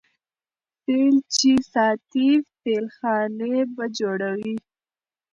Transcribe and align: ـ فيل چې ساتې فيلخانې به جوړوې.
ـ 0.01 0.03
فيل 0.85 1.15
چې 1.35 1.51
ساتې 1.73 2.29
فيلخانې 2.61 3.55
به 3.75 3.85
جوړوې. 3.99 4.53